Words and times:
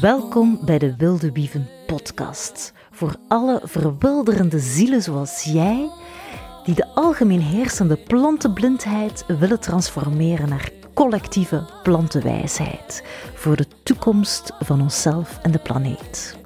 Welkom 0.00 0.58
bij 0.64 0.78
de 0.78 0.96
Wilde 0.96 1.32
Wieven 1.32 1.68
podcast. 1.86 2.72
Voor 2.90 3.16
alle 3.28 3.60
verwilderende 3.64 4.58
zielen 4.58 5.02
zoals 5.02 5.42
jij, 5.42 5.90
die 6.64 6.74
de 6.74 6.86
algemeen 6.94 7.40
heersende 7.40 7.96
plantenblindheid 7.96 9.24
willen 9.26 9.60
transformeren 9.60 10.48
naar 10.48 10.70
collectieve 10.94 11.64
plantenwijsheid 11.82 13.04
voor 13.34 13.56
de 13.56 13.66
toekomst 13.82 14.52
van 14.58 14.80
onszelf 14.80 15.38
en 15.42 15.50
de 15.50 15.58
planeet. 15.58 16.45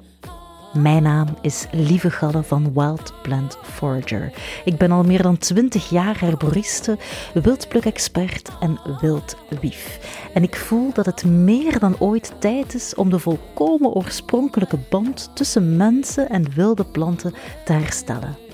Mijn 0.73 1.03
naam 1.03 1.27
is 1.41 1.67
Lieve 1.71 2.09
Galle 2.11 2.43
van 2.43 2.73
Wild 2.73 3.13
Plant 3.21 3.57
Forager. 3.61 4.33
Ik 4.65 4.77
ben 4.77 4.91
al 4.91 5.03
meer 5.03 5.21
dan 5.21 5.37
20 5.37 5.89
jaar 5.89 6.19
herboriste, 6.19 6.97
wildpluk-expert 7.33 8.49
en 8.59 8.79
wildwief. 9.01 9.99
En 10.33 10.43
ik 10.43 10.55
voel 10.55 10.93
dat 10.93 11.05
het 11.05 11.25
meer 11.25 11.79
dan 11.79 11.99
ooit 11.99 12.33
tijd 12.39 12.73
is 12.73 12.95
om 12.95 13.09
de 13.09 13.19
volkomen 13.19 13.91
oorspronkelijke 13.91 14.79
band 14.89 15.31
tussen 15.33 15.77
mensen 15.77 16.29
en 16.29 16.53
wilde 16.53 16.85
planten 16.85 17.33
te 17.65 17.73
herstellen. 17.73 18.50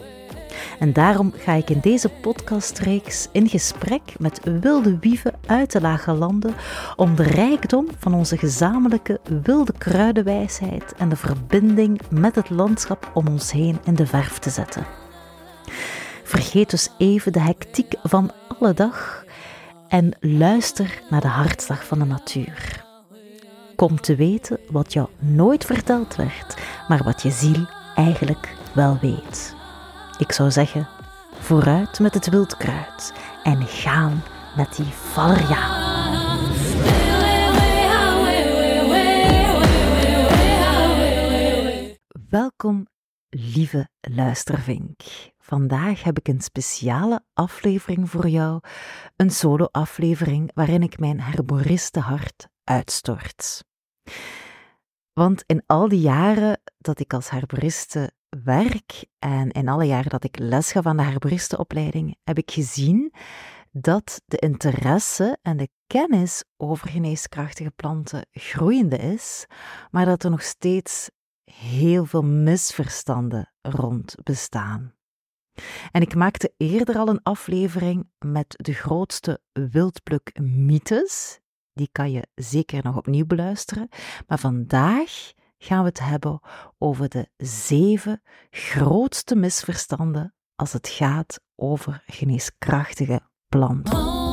En 0.79 0.93
daarom 0.93 1.33
ga 1.37 1.53
ik 1.53 1.69
in 1.69 1.79
deze 1.79 2.09
podcastreeks 2.09 3.27
in 3.31 3.49
gesprek 3.49 4.01
met 4.19 4.39
wilde 4.61 4.97
wieven 4.99 5.33
uit 5.45 5.71
de 5.71 5.81
lage 5.81 6.13
landen 6.13 6.55
om 6.95 7.15
de 7.15 7.23
rijkdom 7.23 7.87
van 7.99 8.13
onze 8.13 8.37
gezamenlijke 8.37 9.19
wilde 9.43 9.73
kruidenwijsheid 9.77 10.93
en 10.97 11.09
de 11.09 11.15
verbinding 11.15 12.01
met 12.09 12.35
het 12.35 12.49
landschap 12.49 13.11
om 13.13 13.27
ons 13.27 13.51
heen 13.51 13.79
in 13.83 13.95
de 13.95 14.07
verf 14.07 14.39
te 14.39 14.49
zetten. 14.49 14.85
Vergeet 16.23 16.69
dus 16.69 16.89
even 16.97 17.31
de 17.31 17.39
hectiek 17.39 17.93
van 18.03 18.31
alle 18.47 18.73
dag 18.73 19.25
en 19.87 20.11
luister 20.19 21.01
naar 21.09 21.21
de 21.21 21.27
hartslag 21.27 21.85
van 21.85 21.99
de 21.99 22.05
natuur. 22.05 22.85
Kom 23.75 24.01
te 24.01 24.15
weten 24.15 24.59
wat 24.71 24.93
jou 24.93 25.07
nooit 25.19 25.65
verteld 25.65 26.15
werd, 26.15 26.57
maar 26.87 27.03
wat 27.03 27.21
je 27.21 27.31
ziel 27.31 27.67
eigenlijk 27.95 28.55
wel 28.73 28.97
weet. 29.01 29.56
Ik 30.17 30.31
zou 30.31 30.51
zeggen, 30.51 30.87
vooruit 31.39 31.99
met 31.99 32.13
het 32.13 32.29
wildkruid 32.29 33.13
en 33.43 33.67
gaan 33.67 34.23
met 34.55 34.75
die 34.75 34.85
valeriaan. 34.85 35.85
Welkom, 42.29 42.87
lieve 43.29 43.89
luistervink. 44.01 45.01
Vandaag 45.37 46.03
heb 46.03 46.19
ik 46.19 46.27
een 46.27 46.41
speciale 46.41 47.23
aflevering 47.33 48.09
voor 48.09 48.27
jou, 48.27 48.59
een 49.15 49.31
solo-aflevering 49.31 50.51
waarin 50.53 50.83
ik 50.83 50.99
mijn 50.99 51.21
herboriste 51.21 51.99
hart 51.99 52.47
uitstort. 52.63 53.63
Want 55.13 55.43
in 55.45 55.63
al 55.65 55.87
die 55.87 55.99
jaren 55.99 56.61
dat 56.77 56.99
ik 56.99 57.13
als 57.13 57.29
herboriste 57.29 58.11
werk 58.29 59.05
en 59.19 59.51
in 59.51 59.67
alle 59.67 59.85
jaren 59.85 60.09
dat 60.09 60.23
ik 60.23 60.39
les 60.39 60.71
gaf 60.71 60.85
aan 60.85 60.97
de 60.97 61.03
herboristenopleiding, 61.03 62.15
heb 62.23 62.37
ik 62.37 62.51
gezien 62.51 63.13
dat 63.71 64.21
de 64.25 64.37
interesse 64.37 65.37
en 65.41 65.57
de 65.57 65.69
kennis 65.87 66.43
over 66.57 66.89
geneeskrachtige 66.89 67.71
planten 67.71 68.27
groeiende 68.31 68.97
is, 68.97 69.45
maar 69.91 70.05
dat 70.05 70.23
er 70.23 70.29
nog 70.29 70.41
steeds 70.41 71.09
heel 71.51 72.05
veel 72.05 72.23
misverstanden 72.23 73.53
rond 73.61 74.15
bestaan. 74.23 74.95
En 75.91 76.01
ik 76.01 76.15
maakte 76.15 76.53
eerder 76.57 76.97
al 76.97 77.07
een 77.07 77.23
aflevering 77.23 78.09
met 78.19 78.53
de 78.57 78.73
grootste 78.73 79.41
wildpluk-mythes. 79.51 81.39
Die 81.73 81.89
kan 81.91 82.11
je 82.11 82.27
zeker 82.35 82.83
nog 82.83 82.97
opnieuw 82.97 83.25
beluisteren. 83.25 83.89
Maar 84.27 84.39
vandaag 84.39 85.31
gaan 85.57 85.81
we 85.81 85.87
het 85.87 85.99
hebben 85.99 86.39
over 86.77 87.09
de 87.09 87.29
zeven 87.37 88.21
grootste 88.49 89.35
misverstanden 89.35 90.33
als 90.55 90.73
het 90.73 90.87
gaat 90.87 91.39
over 91.55 92.03
geneeskrachtige 92.05 93.21
planten. 93.47 94.25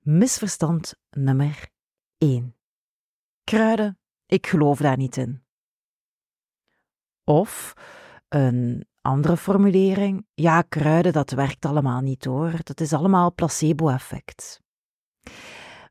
Misverstand 0.00 0.94
nummer 1.10 1.68
1. 2.18 2.56
Kruiden, 3.44 3.98
ik 4.26 4.46
geloof 4.46 4.78
daar 4.78 4.96
niet 4.96 5.16
in. 5.16 5.44
Of 7.24 7.74
een 8.28 8.86
andere 9.02 9.36
formulering, 9.36 10.26
ja, 10.34 10.62
kruiden, 10.62 11.12
dat 11.12 11.30
werkt 11.30 11.64
allemaal 11.64 12.00
niet 12.00 12.24
hoor. 12.24 12.52
Dat 12.62 12.80
is 12.80 12.92
allemaal 12.92 13.34
placebo-effect. 13.34 14.60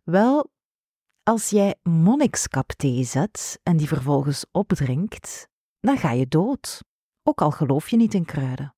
Wel, 0.04 0.52
als 1.24 1.50
jij 1.50 1.76
monnikskapthee 1.84 3.04
zet 3.04 3.60
en 3.64 3.78
die 3.78 3.88
vervolgens 3.88 4.46
opdrinkt, 4.52 5.48
dan 5.80 5.98
ga 5.98 6.12
je 6.12 6.28
dood, 6.28 6.84
ook 7.24 7.42
al 7.42 7.52
geloof 7.52 7.90
je 7.90 7.98
niet 7.98 8.14
in 8.14 8.26
kruiden. 8.26 8.76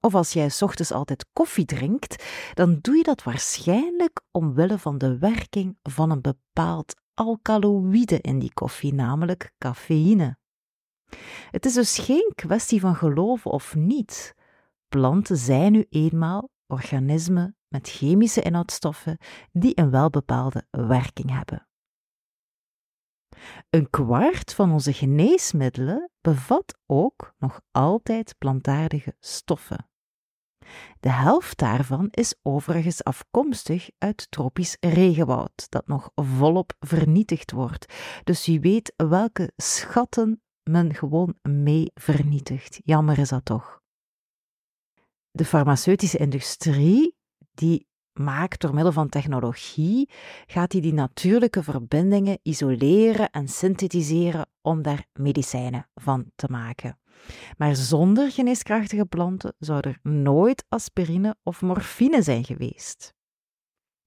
Of 0.00 0.14
als 0.14 0.32
jij 0.32 0.50
ochtends 0.60 0.92
altijd 0.92 1.26
koffie 1.32 1.64
drinkt, 1.64 2.24
dan 2.54 2.78
doe 2.80 2.96
je 2.96 3.02
dat 3.02 3.22
waarschijnlijk 3.22 4.20
omwille 4.30 4.78
van 4.78 4.98
de 4.98 5.18
werking 5.18 5.78
van 5.82 6.10
een 6.10 6.20
bepaald 6.20 6.94
alkaloïde 7.14 8.20
in 8.20 8.38
die 8.38 8.52
koffie, 8.52 8.94
namelijk 8.94 9.52
cafeïne. 9.58 10.38
Het 11.50 11.64
is 11.64 11.74
dus 11.74 11.98
geen 11.98 12.32
kwestie 12.34 12.80
van 12.80 12.96
geloven 12.96 13.50
of 13.50 13.74
niet. 13.74 14.34
Planten 14.88 15.36
zijn 15.36 15.72
nu 15.72 15.86
eenmaal 15.88 16.50
organismen 16.66 17.56
met 17.68 17.88
chemische 17.88 18.40
inhoudstoffen 18.42 19.18
die 19.52 19.78
een 19.78 19.90
welbepaalde 19.90 20.66
werking 20.70 21.30
hebben. 21.30 21.68
Een 23.70 23.90
kwart 23.90 24.54
van 24.54 24.72
onze 24.72 24.92
geneesmiddelen 24.92 26.10
bevat 26.20 26.78
ook 26.86 27.34
nog 27.38 27.60
altijd 27.70 28.34
plantaardige 28.38 29.16
stoffen. 29.20 29.88
De 31.00 31.10
helft 31.10 31.58
daarvan 31.58 32.08
is 32.10 32.34
overigens 32.42 33.04
afkomstig 33.04 33.90
uit 33.98 34.30
tropisch 34.30 34.76
regenwoud, 34.80 35.66
dat 35.68 35.86
nog 35.86 36.10
volop 36.14 36.72
vernietigd 36.78 37.50
wordt. 37.50 37.94
Dus 38.24 38.46
wie 38.46 38.60
weet 38.60 38.92
welke 38.96 39.52
schatten 39.56 40.42
men 40.62 40.94
gewoon 40.94 41.34
mee 41.42 41.90
vernietigt. 41.94 42.80
Jammer 42.84 43.18
is 43.18 43.28
dat 43.28 43.44
toch. 43.44 43.80
De 45.30 45.44
farmaceutische 45.44 46.18
industrie, 46.18 47.16
die 47.54 47.86
maakt 48.12 48.60
door 48.60 48.74
middel 48.74 48.92
van 48.92 49.08
technologie, 49.08 50.10
gaat 50.46 50.70
die 50.70 50.80
die 50.80 50.92
natuurlijke 50.92 51.62
verbindingen 51.62 52.38
isoleren 52.42 53.30
en 53.30 53.48
synthetiseren 53.48 54.46
om 54.62 54.82
daar 54.82 55.06
medicijnen 55.12 55.88
van 55.94 56.30
te 56.34 56.46
maken. 56.50 56.98
Maar 57.56 57.76
zonder 57.76 58.30
geneeskrachtige 58.30 59.06
planten 59.06 59.54
zou 59.58 59.80
er 59.80 59.98
nooit 60.02 60.64
aspirine 60.68 61.36
of 61.42 61.62
morfine 61.62 62.22
zijn 62.22 62.44
geweest. 62.44 63.14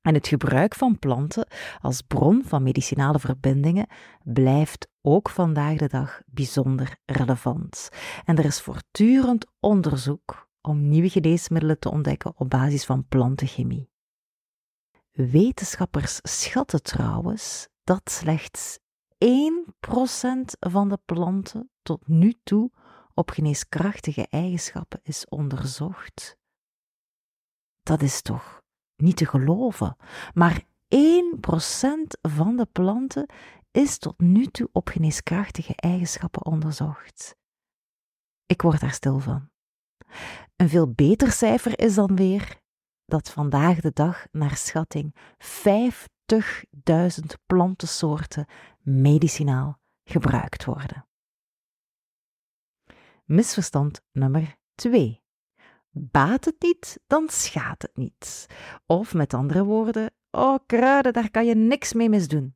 En 0.03 0.13
het 0.13 0.27
gebruik 0.27 0.75
van 0.75 0.99
planten 0.99 1.47
als 1.81 2.01
bron 2.01 2.43
van 2.45 2.63
medicinale 2.63 3.19
verbindingen 3.19 3.87
blijft 4.23 4.87
ook 5.01 5.29
vandaag 5.29 5.77
de 5.77 5.87
dag 5.87 6.21
bijzonder 6.25 6.97
relevant. 7.05 7.89
En 8.25 8.37
er 8.37 8.45
is 8.45 8.61
voortdurend 8.61 9.45
onderzoek 9.59 10.47
om 10.61 10.89
nieuwe 10.89 11.09
geneesmiddelen 11.09 11.79
te 11.79 11.91
ontdekken 11.91 12.33
op 12.35 12.49
basis 12.49 12.85
van 12.85 13.07
plantenchemie. 13.07 13.89
Wetenschappers 15.11 16.19
schatten 16.21 16.83
trouwens 16.83 17.67
dat 17.83 18.11
slechts 18.11 18.79
1% 18.79 19.25
van 20.59 20.89
de 20.89 20.99
planten 21.05 21.69
tot 21.81 22.07
nu 22.07 22.33
toe 22.43 22.71
op 23.13 23.29
geneeskrachtige 23.29 24.27
eigenschappen 24.29 24.99
is 25.03 25.25
onderzocht. 25.29 26.37
Dat 27.83 28.01
is 28.01 28.21
toch 28.21 28.62
niet 28.95 29.17
te 29.17 29.25
geloven. 29.25 29.95
Maar 30.33 30.63
1% 30.95 30.97
van 32.21 32.55
de 32.55 32.67
planten 32.71 33.25
is 33.71 33.97
tot 33.97 34.19
nu 34.19 34.45
toe 34.45 34.69
op 34.71 34.89
geneeskrachtige 34.89 35.75
eigenschappen 35.75 36.45
onderzocht. 36.45 37.35
Ik 38.45 38.61
word 38.61 38.79
daar 38.79 38.91
stil 38.91 39.19
van. 39.19 39.49
Een 40.55 40.69
veel 40.69 40.91
beter 40.91 41.31
cijfer 41.31 41.79
is 41.79 41.95
dan 41.95 42.15
weer 42.15 42.61
dat 43.05 43.29
vandaag 43.29 43.79
de 43.79 43.91
dag 43.93 44.25
naar 44.31 44.55
schatting 44.55 45.15
50.000 45.37 46.39
plantensoorten 47.45 48.45
medicinaal 48.79 49.79
gebruikt 50.03 50.65
worden. 50.65 51.07
Misverstand 53.25 54.01
nummer 54.11 54.57
2. 54.75 55.22
Baat 55.95 56.45
het 56.45 56.55
niet, 56.59 56.99
dan 57.07 57.29
schaadt 57.29 57.81
het 57.81 57.97
niet. 57.97 58.45
Of 58.85 59.13
met 59.13 59.33
andere 59.33 59.63
woorden, 59.63 60.11
oh 60.31 60.57
kruiden, 60.65 61.13
daar 61.13 61.31
kan 61.31 61.45
je 61.45 61.55
niks 61.55 61.93
mee 61.93 62.09
misdoen. 62.09 62.55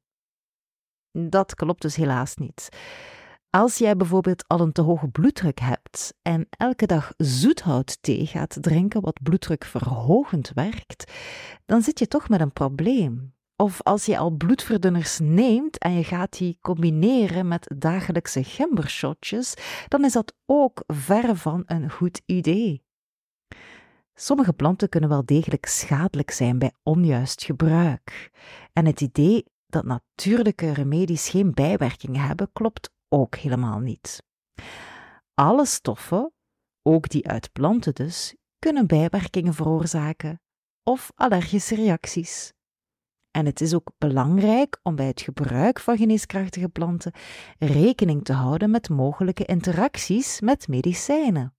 Dat 1.11 1.55
klopt 1.55 1.81
dus 1.81 1.95
helaas 1.95 2.35
niet. 2.35 2.69
Als 3.49 3.77
jij 3.77 3.95
bijvoorbeeld 3.95 4.47
al 4.47 4.59
een 4.59 4.71
te 4.71 4.81
hoge 4.81 5.07
bloeddruk 5.07 5.59
hebt 5.59 6.13
en 6.21 6.47
elke 6.49 6.85
dag 6.85 7.13
zoethoutthee 7.17 8.25
gaat 8.25 8.57
drinken, 8.61 9.01
wat 9.01 9.23
bloeddrukverhogend 9.23 10.51
werkt, 10.53 11.11
dan 11.65 11.81
zit 11.81 11.99
je 11.99 12.07
toch 12.07 12.29
met 12.29 12.41
een 12.41 12.53
probleem. 12.53 13.35
Of 13.55 13.81
als 13.83 14.05
je 14.05 14.17
al 14.17 14.29
bloedverdunners 14.29 15.19
neemt 15.19 15.77
en 15.77 15.91
je 15.91 16.03
gaat 16.03 16.37
die 16.37 16.57
combineren 16.61 17.47
met 17.47 17.73
dagelijkse 17.77 18.43
gembershotjes, 18.43 19.53
dan 19.87 20.05
is 20.05 20.13
dat 20.13 20.33
ook 20.45 20.83
verre 20.87 21.35
van 21.35 21.63
een 21.65 21.91
goed 21.91 22.21
idee. 22.25 22.86
Sommige 24.19 24.53
planten 24.53 24.89
kunnen 24.89 25.09
wel 25.09 25.25
degelijk 25.25 25.65
schadelijk 25.65 26.31
zijn 26.31 26.59
bij 26.59 26.73
onjuist 26.83 27.43
gebruik. 27.43 28.31
En 28.73 28.85
het 28.85 29.01
idee 29.01 29.45
dat 29.67 29.85
natuurlijke 29.85 30.73
remedies 30.73 31.29
geen 31.29 31.53
bijwerkingen 31.53 32.21
hebben, 32.21 32.49
klopt 32.53 32.89
ook 33.09 33.35
helemaal 33.35 33.79
niet. 33.79 34.23
Alle 35.33 35.65
stoffen, 35.65 36.33
ook 36.81 37.09
die 37.09 37.27
uit 37.27 37.51
planten 37.51 37.93
dus, 37.95 38.35
kunnen 38.59 38.87
bijwerkingen 38.87 39.53
veroorzaken 39.53 40.41
of 40.83 41.11
allergische 41.15 41.75
reacties. 41.75 42.53
En 43.31 43.45
het 43.45 43.61
is 43.61 43.73
ook 43.73 43.91
belangrijk 43.97 44.79
om 44.83 44.95
bij 44.95 45.07
het 45.07 45.21
gebruik 45.21 45.79
van 45.79 45.97
geneeskrachtige 45.97 46.69
planten 46.69 47.13
rekening 47.59 48.23
te 48.23 48.33
houden 48.33 48.71
met 48.71 48.89
mogelijke 48.89 49.45
interacties 49.45 50.41
met 50.41 50.67
medicijnen. 50.67 51.56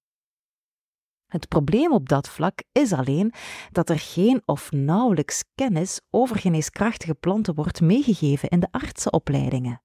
Het 1.29 1.49
probleem 1.49 1.93
op 1.93 2.09
dat 2.09 2.29
vlak 2.29 2.63
is 2.73 2.93
alleen 2.93 3.33
dat 3.73 3.91
er 3.91 3.99
geen 3.99 4.43
of 4.45 4.73
nauwelijks 4.73 5.45
kennis 5.55 6.01
over 6.11 6.39
geneeskrachtige 6.39 7.15
planten 7.15 7.55
wordt 7.55 7.81
meegegeven 7.81 8.49
in 8.49 8.61
de 8.61 8.69
artsenopleidingen. 8.71 9.83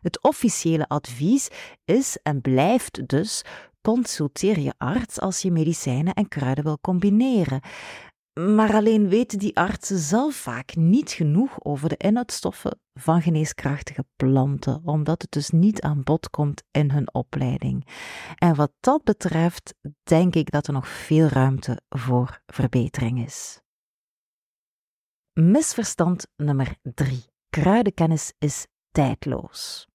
Het 0.00 0.22
officiële 0.22 0.88
advies 0.88 1.48
is 1.84 2.18
en 2.22 2.40
blijft 2.40 3.08
dus: 3.08 3.44
consulteer 3.82 4.58
je 4.58 4.74
arts 4.78 5.20
als 5.20 5.42
je 5.42 5.50
medicijnen 5.50 6.14
en 6.14 6.28
kruiden 6.28 6.64
wil 6.64 6.78
combineren. 6.80 7.60
Maar 8.32 8.74
alleen 8.74 9.08
weten 9.08 9.38
die 9.38 9.56
artsen 9.56 9.98
zelf 9.98 10.34
vaak 10.34 10.76
niet 10.76 11.10
genoeg 11.10 11.64
over 11.64 11.88
de 11.88 11.96
inhoudstoffen 11.96 12.80
van 12.94 13.22
geneeskrachtige 13.22 14.04
planten, 14.16 14.80
omdat 14.84 15.22
het 15.22 15.30
dus 15.30 15.50
niet 15.50 15.80
aan 15.80 16.02
bod 16.02 16.30
komt 16.30 16.62
in 16.70 16.90
hun 16.90 17.14
opleiding. 17.14 17.86
En 18.34 18.54
wat 18.54 18.72
dat 18.80 19.04
betreft, 19.04 19.74
denk 20.02 20.34
ik 20.34 20.50
dat 20.50 20.66
er 20.66 20.72
nog 20.72 20.88
veel 20.88 21.26
ruimte 21.26 21.80
voor 21.88 22.42
verbetering 22.46 23.24
is. 23.24 23.60
Misverstand 25.32 26.26
nummer 26.36 26.76
3. 26.82 27.24
Kruidenkennis 27.50 28.32
is 28.38 28.66
tijdloos. 28.90 29.88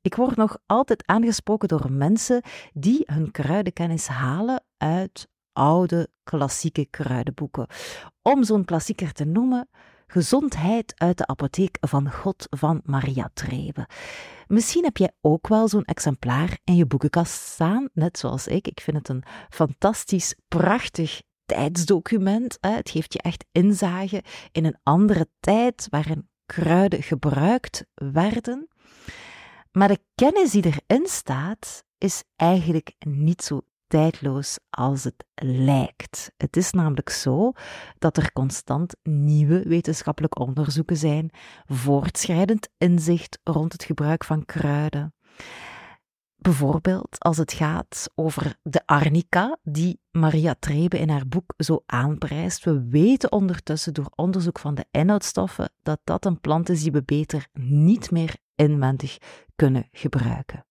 Ik 0.00 0.14
word 0.14 0.36
nog 0.36 0.58
altijd 0.66 1.06
aangesproken 1.06 1.68
door 1.68 1.92
mensen 1.92 2.42
die 2.72 3.02
hun 3.04 3.30
kruidenkennis 3.30 4.06
halen 4.06 4.64
uit 4.76 5.28
oude 5.60 6.08
klassieke 6.22 6.86
kruidenboeken. 6.90 7.66
Om 8.22 8.44
zo'n 8.44 8.64
klassieker 8.64 9.12
te 9.12 9.24
noemen, 9.24 9.68
Gezondheid 10.06 10.92
uit 10.96 11.18
de 11.18 11.26
apotheek 11.26 11.76
van 11.80 12.12
God 12.12 12.46
van 12.50 12.80
Maria 12.84 13.30
Trebe. 13.34 13.88
Misschien 14.46 14.84
heb 14.84 14.96
jij 14.96 15.12
ook 15.20 15.48
wel 15.48 15.68
zo'n 15.68 15.84
exemplaar 15.84 16.58
in 16.64 16.76
je 16.76 16.86
boekenkast 16.86 17.32
staan, 17.32 17.88
net 17.92 18.18
zoals 18.18 18.46
ik. 18.46 18.68
Ik 18.68 18.80
vind 18.80 18.96
het 18.96 19.08
een 19.08 19.22
fantastisch, 19.48 20.34
prachtig 20.48 21.22
tijdsdocument. 21.44 22.58
Het 22.60 22.90
geeft 22.90 23.12
je 23.12 23.22
echt 23.22 23.44
inzage 23.52 24.22
in 24.52 24.64
een 24.64 24.78
andere 24.82 25.28
tijd 25.40 25.86
waarin 25.90 26.28
kruiden 26.46 27.02
gebruikt 27.02 27.84
werden. 27.94 28.68
Maar 29.72 29.88
de 29.88 30.00
kennis 30.14 30.50
die 30.50 30.64
erin 30.64 31.06
staat, 31.06 31.84
is 31.98 32.24
eigenlijk 32.36 32.94
niet 32.98 33.42
zo 33.42 33.60
tijdloos 33.90 34.58
als 34.70 35.04
het 35.04 35.24
lijkt. 35.42 36.32
Het 36.36 36.56
is 36.56 36.70
namelijk 36.70 37.08
zo 37.08 37.52
dat 37.98 38.16
er 38.16 38.32
constant 38.32 38.96
nieuwe 39.02 39.62
wetenschappelijke 39.62 40.38
onderzoeken 40.38 40.96
zijn, 40.96 41.30
voortschrijdend 41.66 42.68
inzicht 42.78 43.38
rond 43.44 43.72
het 43.72 43.84
gebruik 43.84 44.24
van 44.24 44.44
kruiden. 44.44 45.14
Bijvoorbeeld 46.36 47.18
als 47.18 47.36
het 47.36 47.52
gaat 47.52 48.10
over 48.14 48.56
de 48.62 48.82
arnica, 48.86 49.58
die 49.62 50.00
Maria 50.10 50.54
Trebe 50.58 50.98
in 50.98 51.08
haar 51.08 51.28
boek 51.28 51.54
zo 51.56 51.82
aanprijst. 51.86 52.64
We 52.64 52.88
weten 52.88 53.32
ondertussen 53.32 53.94
door 53.94 54.10
onderzoek 54.14 54.58
van 54.58 54.74
de 54.74 54.84
inhoudstoffen 54.90 55.72
dat 55.82 56.00
dat 56.04 56.24
een 56.24 56.40
plant 56.40 56.68
is 56.68 56.82
die 56.82 56.92
we 56.92 57.02
beter 57.02 57.48
niet 57.52 58.10
meer 58.10 58.36
inwendig 58.54 59.18
kunnen 59.56 59.88
gebruiken. 59.92 60.64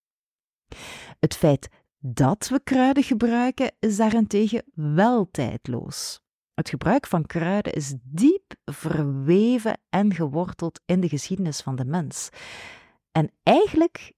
Het 1.20 1.36
feit 1.36 1.70
dat 2.00 2.48
we 2.48 2.60
kruiden 2.64 3.04
gebruiken 3.04 3.72
is 3.80 3.98
daarentegen 3.98 4.64
wel 4.74 5.28
tijdloos. 5.32 6.20
Het 6.54 6.70
gebruik 6.70 7.08
van 7.08 7.26
kruiden 7.26 7.74
is 7.74 7.94
diep 8.04 8.56
verweven 8.66 9.80
en 9.90 10.14
geworteld 10.14 10.82
in 10.86 11.00
de 11.00 11.10
geschiedenis 11.10 11.62
van 11.62 11.76
de 11.76 11.86
mens. 11.86 12.30
En 13.12 13.32
eigenlijk, 13.44 14.14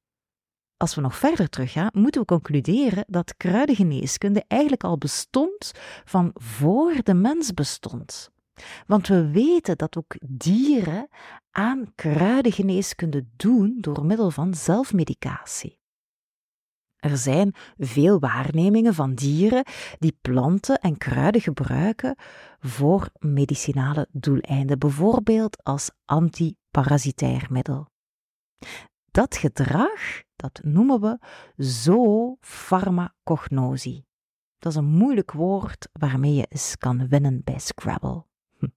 als 0.78 0.95
we 0.95 1.01
nog 1.01 1.16
verder 1.16 1.50
teruggaan, 1.50 1.89
moeten 1.94 2.22
we 2.22 2.28
concluderen 2.28 3.04
dat 3.07 3.38
kruidengeneeskunde 3.38 4.44
eigenlijk 4.48 4.83
al 4.83 4.98
bestond 4.98 5.72
van 6.06 6.31
voor 6.33 6.94
de 7.04 7.13
mens 7.13 7.54
bestond. 7.54 8.31
Want 8.88 9.07
we 9.07 9.31
weten 9.31 9.78
dat 9.78 9.98
ook 9.98 10.16
dieren 10.28 11.07
aan 11.51 11.92
kruidengeneeskunde 11.95 13.25
doen 13.36 13.78
door 13.80 14.06
middel 14.06 14.31
van 14.31 14.54
zelfmedicatie. 14.54 15.81
Er 17.01 17.18
zijn 17.18 17.53
veel 17.77 18.19
waarnemingen 18.19 18.94
van 18.94 19.13
dieren 19.13 19.63
die 20.00 20.18
planten 20.21 20.80
en 20.80 20.98
kruiden 20.98 21.42
gebruiken 21.42 22.15
voor 22.59 23.09
medicinale 23.19 24.07
doeleinden, 24.12 24.80
bijvoorbeeld 24.80 25.63
als 25.63 25.92
antiparasitair 26.06 27.48
middel. 27.50 27.89
Dat 29.12 29.38
gedrag, 29.38 30.21
dat 30.36 30.59
noemen 30.63 31.01
we 31.01 31.19
zoofarmacognosie. 31.56 34.06
Dat 34.59 34.71
is 34.71 34.77
een 34.77 34.86
moeilijk 34.86 35.31
woord 35.31 35.89
waarmee 35.94 36.33
je 36.33 36.45
eens 36.50 36.77
kan 36.77 37.07
winnen 37.07 37.42
bij 37.44 37.59
Scrabble. 37.59 38.25
Hm. 38.57 38.68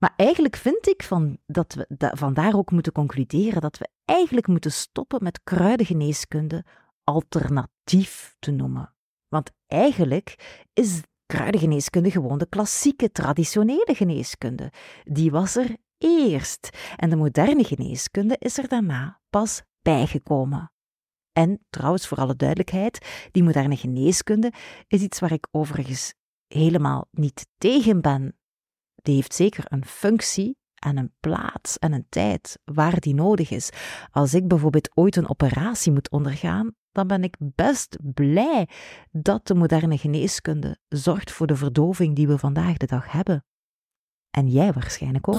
Maar 0.00 0.12
eigenlijk 0.16 0.56
vind 0.56 0.88
ik 0.88 1.02
van 1.02 1.38
dat 1.46 1.74
we 1.74 1.86
da 1.88 2.14
vandaar 2.14 2.54
ook 2.54 2.70
moeten 2.70 2.92
concluderen 2.92 3.60
dat 3.60 3.78
we 3.78 3.88
eigenlijk 4.04 4.46
moeten 4.46 4.72
stoppen 4.72 5.22
met 5.22 5.40
kruidengeneeskunde 5.42 6.64
alternatief 7.04 8.36
te 8.38 8.50
noemen. 8.50 8.94
Want 9.28 9.50
eigenlijk 9.66 10.60
is 10.72 11.00
kruidengeneeskunde 11.26 12.10
gewoon 12.10 12.38
de 12.38 12.48
klassieke, 12.48 13.10
traditionele 13.10 13.94
geneeskunde. 13.94 14.72
Die 15.04 15.30
was 15.30 15.56
er 15.56 15.76
eerst. 15.98 16.68
En 16.96 17.10
de 17.10 17.16
moderne 17.16 17.64
geneeskunde 17.64 18.36
is 18.38 18.58
er 18.58 18.68
daarna 18.68 19.20
pas 19.30 19.62
bijgekomen. 19.82 20.72
En 21.32 21.66
trouwens, 21.70 22.06
voor 22.06 22.18
alle 22.18 22.36
duidelijkheid, 22.36 23.28
die 23.30 23.42
moderne 23.42 23.76
geneeskunde 23.76 24.52
is 24.86 25.02
iets 25.02 25.18
waar 25.18 25.32
ik 25.32 25.48
overigens 25.50 26.14
helemaal 26.46 27.08
niet 27.10 27.46
tegen 27.58 28.00
ben 28.00 28.39
die 29.02 29.14
heeft 29.14 29.34
zeker 29.34 29.64
een 29.68 29.84
functie 29.84 30.58
en 30.74 30.96
een 30.96 31.12
plaats 31.20 31.78
en 31.78 31.92
een 31.92 32.06
tijd 32.08 32.58
waar 32.64 33.00
die 33.00 33.14
nodig 33.14 33.50
is. 33.50 33.70
Als 34.10 34.34
ik 34.34 34.48
bijvoorbeeld 34.48 34.90
ooit 34.94 35.16
een 35.16 35.28
operatie 35.28 35.92
moet 35.92 36.10
ondergaan, 36.10 36.74
dan 36.92 37.06
ben 37.06 37.24
ik 37.24 37.36
best 37.38 37.96
blij 38.14 38.68
dat 39.10 39.46
de 39.46 39.54
moderne 39.54 39.98
geneeskunde 39.98 40.78
zorgt 40.88 41.30
voor 41.32 41.46
de 41.46 41.56
verdoving 41.56 42.16
die 42.16 42.26
we 42.26 42.38
vandaag 42.38 42.76
de 42.76 42.86
dag 42.86 43.12
hebben. 43.12 43.44
En 44.30 44.48
jij 44.48 44.72
waarschijnlijk 44.72 45.28
ook. 45.28 45.38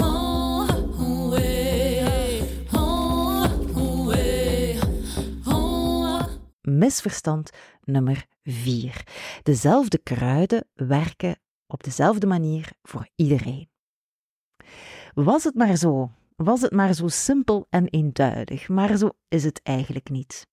Misverstand 6.61 7.49
nummer 7.81 8.25
4. 8.43 9.03
Dezelfde 9.43 9.97
kruiden 9.97 10.67
werken 10.73 11.39
op 11.71 11.83
dezelfde 11.83 12.27
manier 12.27 12.71
voor 12.81 13.07
iedereen. 13.15 13.69
Was 15.13 15.43
het 15.43 15.55
maar 15.55 15.75
zo, 15.75 16.11
was 16.35 16.61
het 16.61 16.71
maar 16.71 16.93
zo 16.93 17.07
simpel 17.07 17.67
en 17.69 17.87
eenduidig, 17.87 18.69
maar 18.69 18.97
zo 18.97 19.09
is 19.27 19.43
het 19.43 19.61
eigenlijk 19.63 20.09
niet. 20.09 20.47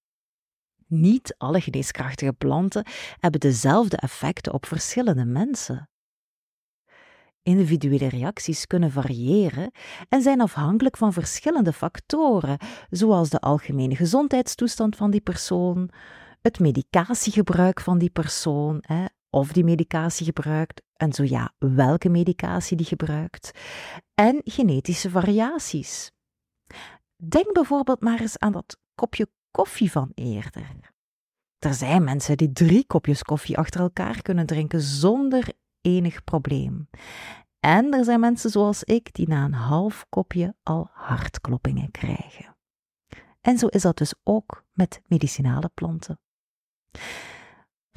Niet 0.86 1.34
alle 1.38 1.60
geneeskrachtige 1.60 2.32
planten 2.32 2.86
hebben 3.18 3.40
dezelfde 3.40 3.96
effecten 3.96 4.52
op 4.52 4.66
verschillende 4.66 5.24
mensen. 5.24 5.88
Individuele 7.42 8.08
reacties 8.08 8.66
kunnen 8.66 8.90
variëren 8.90 9.70
en 10.08 10.22
zijn 10.22 10.40
afhankelijk 10.40 10.96
van 10.96 11.12
verschillende 11.12 11.72
factoren, 11.72 12.58
zoals 12.90 13.30
de 13.30 13.38
algemene 13.40 13.96
gezondheidstoestand 13.96 14.96
van 14.96 15.10
die 15.10 15.20
persoon, 15.20 15.90
het 16.40 16.58
medicatiegebruik 16.58 17.80
van 17.80 17.98
die 17.98 18.10
persoon, 18.10 18.84
of 19.30 19.52
die 19.52 19.64
medicatie 19.64 20.24
gebruikt 20.24 20.82
en 20.98 21.12
zo 21.12 21.24
ja, 21.24 21.52
welke 21.58 22.08
medicatie 22.08 22.76
die 22.76 22.86
gebruikt, 22.86 23.50
en 24.14 24.40
genetische 24.44 25.10
variaties. 25.10 26.12
Denk 27.16 27.52
bijvoorbeeld 27.52 28.00
maar 28.00 28.20
eens 28.20 28.38
aan 28.38 28.52
dat 28.52 28.78
kopje 28.94 29.28
koffie 29.50 29.90
van 29.90 30.10
eerder. 30.14 30.94
Er 31.58 31.74
zijn 31.74 32.04
mensen 32.04 32.36
die 32.36 32.52
drie 32.52 32.86
kopjes 32.86 33.22
koffie 33.22 33.58
achter 33.58 33.80
elkaar 33.80 34.22
kunnen 34.22 34.46
drinken 34.46 34.80
zonder 34.80 35.52
enig 35.80 36.24
probleem. 36.24 36.88
En 37.60 37.92
er 37.92 38.04
zijn 38.04 38.20
mensen 38.20 38.50
zoals 38.50 38.84
ik 38.84 39.12
die 39.12 39.28
na 39.28 39.44
een 39.44 39.52
half 39.52 40.06
kopje 40.08 40.54
al 40.62 40.88
hartkloppingen 40.92 41.90
krijgen. 41.90 42.56
En 43.40 43.58
zo 43.58 43.66
is 43.66 43.82
dat 43.82 43.96
dus 43.96 44.14
ook 44.22 44.64
met 44.72 45.00
medicinale 45.06 45.70
planten. 45.74 46.20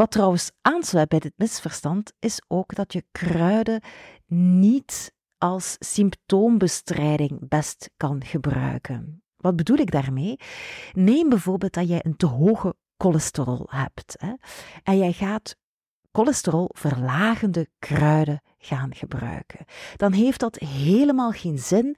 Wat 0.01 0.12
trouwens 0.12 0.51
aansluit 0.62 1.10
bij 1.10 1.20
dit 1.20 1.34
misverstand 1.36 2.13
is 2.20 2.41
ook 2.48 2.75
dat 2.75 2.93
je 2.93 3.03
kruiden 3.12 3.81
niet 4.27 5.13
als 5.38 5.75
symptoombestrijding 5.79 7.48
best 7.48 7.89
kan 7.98 8.24
gebruiken. 8.24 9.24
Wat 9.38 9.55
bedoel 9.55 9.77
ik 9.77 9.91
daarmee? 9.91 10.39
Neem 10.93 11.29
bijvoorbeeld 11.29 11.74
dat 11.74 11.88
jij 11.88 12.00
een 12.05 12.15
te 12.15 12.25
hoge 12.25 12.75
cholesterol 12.98 13.67
hebt 13.70 14.15
hè, 14.17 14.34
en 14.84 14.98
jij 14.98 15.12
gaat 15.12 15.55
cholesterolverlagende 16.12 17.67
kruiden 17.79 18.41
gaan 18.58 18.96
gebruiken. 18.96 19.65
Dan 19.96 20.12
heeft 20.12 20.39
dat 20.39 20.55
helemaal 20.55 21.31
geen 21.31 21.60
zin 21.60 21.98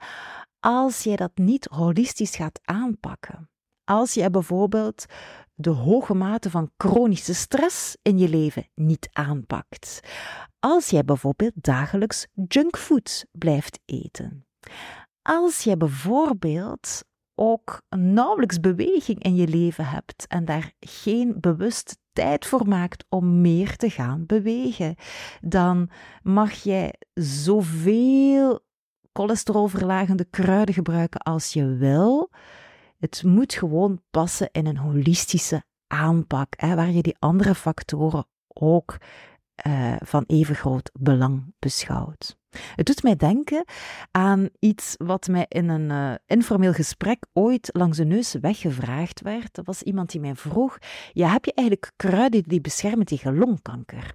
als 0.60 1.02
jij 1.02 1.16
dat 1.16 1.32
niet 1.34 1.64
holistisch 1.70 2.36
gaat 2.36 2.60
aanpakken. 2.62 3.48
Als 3.84 4.14
jij 4.14 4.30
bijvoorbeeld 4.30 5.04
de 5.54 5.70
hoge 5.70 6.14
mate 6.14 6.50
van 6.50 6.70
chronische 6.76 7.34
stress 7.34 7.96
in 8.02 8.18
je 8.18 8.28
leven 8.28 8.68
niet 8.74 9.08
aanpakt. 9.12 10.00
Als 10.60 10.88
jij 10.88 11.04
bijvoorbeeld 11.04 11.52
dagelijks 11.54 12.26
junkfood 12.48 13.24
blijft 13.32 13.80
eten. 13.84 14.46
Als 15.22 15.60
jij 15.60 15.76
bijvoorbeeld 15.76 17.04
ook 17.34 17.82
nauwelijks 17.96 18.60
beweging 18.60 19.22
in 19.22 19.34
je 19.34 19.48
leven 19.48 19.86
hebt 19.86 20.26
en 20.26 20.44
daar 20.44 20.72
geen 20.80 21.40
bewust 21.40 21.98
tijd 22.12 22.46
voor 22.46 22.68
maakt 22.68 23.04
om 23.08 23.40
meer 23.40 23.76
te 23.76 23.90
gaan 23.90 24.26
bewegen, 24.26 24.94
dan 25.40 25.90
mag 26.22 26.52
jij 26.52 26.94
zoveel 27.14 28.60
cholesterolverlagende 29.12 30.24
kruiden 30.24 30.74
gebruiken 30.74 31.20
als 31.20 31.52
je 31.52 31.76
wil. 31.76 32.30
Het 33.04 33.22
moet 33.22 33.54
gewoon 33.54 34.00
passen 34.10 34.48
in 34.52 34.66
een 34.66 34.76
holistische 34.76 35.64
aanpak, 35.86 36.54
hè, 36.56 36.74
waar 36.74 36.90
je 36.90 37.02
die 37.02 37.16
andere 37.18 37.54
factoren 37.54 38.26
ook 38.48 38.96
uh, 39.66 39.96
van 39.98 40.24
even 40.26 40.54
groot 40.54 40.90
belang 41.00 41.54
beschouwt. 41.58 42.36
Het 42.76 42.86
doet 42.86 43.02
mij 43.02 43.16
denken 43.16 43.64
aan 44.10 44.48
iets 44.58 44.94
wat 44.96 45.28
mij 45.28 45.46
in 45.48 45.68
een 45.68 45.90
uh, 45.90 46.14
informeel 46.26 46.72
gesprek 46.72 47.26
ooit 47.32 47.70
langs 47.72 47.96
de 47.96 48.04
neus 48.04 48.32
weggevraagd 48.32 49.20
werd. 49.20 49.54
Dat 49.54 49.66
was 49.66 49.82
iemand 49.82 50.10
die 50.10 50.20
mij 50.20 50.34
vroeg: 50.34 50.78
ja, 51.12 51.28
heb 51.28 51.44
je 51.44 51.54
eigenlijk 51.54 51.92
kruiden 51.96 52.42
die 52.42 52.60
beschermen 52.60 53.06
tegen 53.06 53.38
longkanker? 53.38 54.14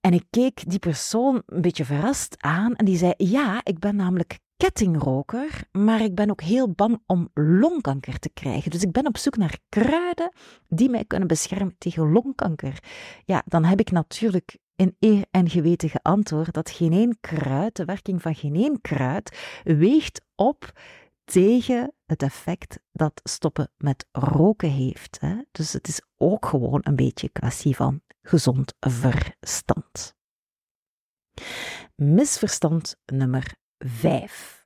En 0.00 0.12
ik 0.12 0.24
keek 0.30 0.70
die 0.70 0.78
persoon 0.78 1.42
een 1.46 1.60
beetje 1.60 1.84
verrast 1.84 2.36
aan 2.38 2.74
en 2.74 2.84
die 2.84 2.96
zei: 2.96 3.12
Ja, 3.16 3.60
ik 3.62 3.78
ben 3.78 3.96
namelijk 3.96 4.38
kettingroker, 4.56 5.68
maar 5.72 6.00
ik 6.00 6.14
ben 6.14 6.30
ook 6.30 6.40
heel 6.40 6.70
bang 6.70 7.02
om 7.06 7.30
longkanker 7.34 8.18
te 8.18 8.28
krijgen. 8.28 8.70
Dus 8.70 8.82
ik 8.82 8.92
ben 8.92 9.06
op 9.06 9.16
zoek 9.16 9.36
naar 9.36 9.58
kruiden 9.68 10.32
die 10.68 10.90
mij 10.90 11.04
kunnen 11.04 11.28
beschermen 11.28 11.74
tegen 11.78 12.12
longkanker. 12.12 12.82
Ja, 13.24 13.42
dan 13.46 13.64
heb 13.64 13.80
ik 13.80 13.90
natuurlijk 13.90 14.58
in 14.76 14.96
eer 14.98 15.24
en 15.30 15.50
geweten 15.50 15.88
geantwoord 15.88 16.52
dat 16.52 16.70
geen 16.70 16.92
één 16.92 17.20
kruid, 17.20 17.76
de 17.76 17.84
werking 17.84 18.22
van 18.22 18.34
geen 18.34 18.54
één 18.54 18.80
kruid, 18.80 19.60
weegt 19.64 20.24
op 20.34 20.72
tegen 21.24 21.92
het 22.06 22.22
effect 22.22 22.78
dat 22.92 23.20
stoppen 23.24 23.70
met 23.76 24.06
roken 24.12 24.70
heeft. 24.70 25.20
Hè? 25.20 25.36
Dus 25.52 25.72
het 25.72 25.88
is 25.88 26.00
ook 26.16 26.46
gewoon 26.46 26.80
een 26.82 26.96
beetje 26.96 27.28
kwestie 27.28 27.76
van 27.76 28.00
gezond 28.22 28.74
verstand. 28.80 30.14
Misverstand 31.94 32.96
nummer 33.04 33.54
5. 33.78 34.64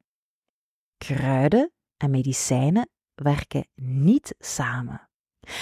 Kruiden 0.97 1.73
en 1.97 2.11
medicijnen 2.11 2.89
werken 3.15 3.67
niet 3.75 4.35
samen. 4.39 5.09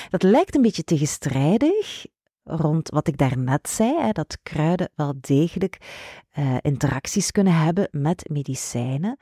Dat 0.08 0.22
lijkt 0.22 0.54
een 0.54 0.62
beetje 0.62 0.84
tegenstrijdig 0.84 2.06
rond 2.42 2.88
wat 2.88 3.08
ik 3.08 3.18
daarnet 3.18 3.68
zei, 3.68 4.12
dat 4.12 4.38
kruiden 4.42 4.90
wel 4.94 5.14
degelijk 5.20 5.78
uh, 6.38 6.56
interacties 6.60 7.30
kunnen 7.30 7.52
hebben 7.52 7.88
met 7.90 8.28
medicijnen, 8.28 9.16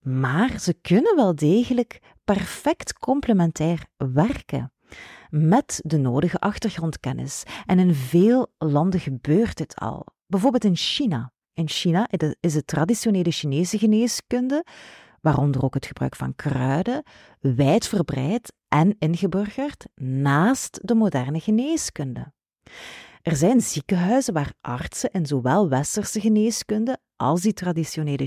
maar 0.00 0.58
ze 0.58 0.74
kunnen 0.74 1.16
wel 1.16 1.34
degelijk 1.34 2.00
perfect 2.24 2.98
complementair 2.98 3.86
werken 3.96 4.72
met 5.30 5.80
de 5.84 5.98
nodige 5.98 6.38
achtergrondkennis. 6.38 7.42
En 7.66 7.78
in 7.78 7.94
veel 7.94 8.52
landen 8.58 9.00
gebeurt 9.00 9.56
dit 9.56 9.76
al. 9.76 10.06
Bijvoorbeeld 10.26 10.64
in 10.64 10.76
China. 10.76 11.32
In 11.60 11.68
China 11.68 12.08
is 12.40 12.52
de 12.52 12.64
traditionele 12.64 13.30
Chinese 13.30 13.78
geneeskunde, 13.78 14.64
waaronder 15.20 15.64
ook 15.64 15.74
het 15.74 15.86
gebruik 15.86 16.16
van 16.16 16.34
kruiden, 16.34 17.02
wijdverbreid 17.40 18.52
en 18.68 18.96
ingeburgerd 18.98 19.86
naast 19.94 20.78
de 20.82 20.94
moderne 20.94 21.40
geneeskunde. 21.40 22.32
Er 23.22 23.36
zijn 23.36 23.60
ziekenhuizen 23.60 24.34
waar 24.34 24.52
artsen 24.60 25.10
in 25.10 25.26
zowel 25.26 25.68
westerse 25.68 26.20
geneeskunde 26.20 26.98
als 27.16 27.40
die 27.40 27.52
traditionele 27.52 28.26